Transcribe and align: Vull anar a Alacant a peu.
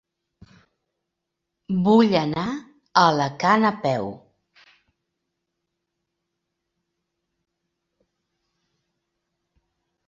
Vull 1.87 2.15
anar 2.21 2.45
a 2.53 3.03
Alacant 3.11 3.67
a 3.71 3.73
peu. 3.85 4.09